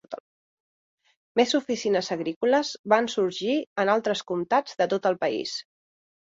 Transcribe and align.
Més 1.39 1.51
oficines 1.59 2.09
agrícoles 2.15 2.71
van 2.95 3.11
sorgir 3.17 3.59
en 3.85 3.93
altres 3.97 4.25
comtats 4.33 4.81
de 4.83 4.89
tot 4.95 5.11
el 5.13 5.21
país. 5.27 5.55